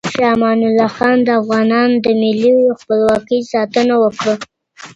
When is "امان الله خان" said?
0.35-1.17